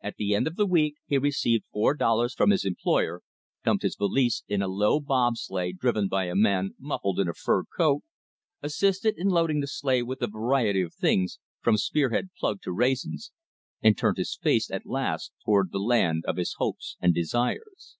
At 0.00 0.14
the 0.16 0.32
end 0.32 0.46
of 0.46 0.54
the 0.54 0.64
week 0.64 0.94
he 1.08 1.18
received 1.18 1.64
four 1.72 1.94
dollars 1.94 2.34
from 2.34 2.50
his 2.50 2.64
employer; 2.64 3.22
dumped 3.64 3.82
his 3.82 3.96
valise 3.96 4.44
into 4.46 4.64
a 4.64 4.68
low 4.68 5.00
bobsleigh 5.00 5.72
driven 5.72 6.06
by 6.06 6.26
a 6.26 6.36
man 6.36 6.76
muffled 6.78 7.18
in 7.18 7.26
a 7.26 7.34
fur 7.34 7.64
coat; 7.64 8.04
assisted 8.62 9.16
in 9.18 9.26
loading 9.26 9.58
the 9.58 9.66
sleigh 9.66 10.04
with 10.04 10.22
a 10.22 10.28
variety 10.28 10.82
of 10.82 10.94
things, 10.94 11.40
from 11.62 11.78
Spearhead 11.78 12.28
plug 12.38 12.62
to 12.62 12.70
raisins; 12.70 13.32
and 13.82 13.98
turned 13.98 14.18
his 14.18 14.38
face 14.40 14.70
at 14.70 14.86
last 14.86 15.32
toward 15.44 15.72
the 15.72 15.80
land 15.80 16.22
of 16.28 16.36
his 16.36 16.54
hopes 16.58 16.96
and 17.00 17.12
desires. 17.12 17.96